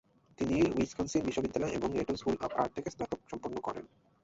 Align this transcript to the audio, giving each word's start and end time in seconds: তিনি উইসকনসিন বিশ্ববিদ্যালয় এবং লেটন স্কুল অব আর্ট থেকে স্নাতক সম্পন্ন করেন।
তিনি 0.39 0.55
উইসকনসিন 0.77 1.21
বিশ্ববিদ্যালয় 1.25 1.75
এবং 1.77 1.89
লেটন 1.93 2.15
স্কুল 2.15 2.35
অব 2.41 2.51
আর্ট 2.53 2.71
থেকে 2.75 2.89
স্নাতক 2.89 3.19
সম্পন্ন 3.31 3.55
করেন। 3.59 3.85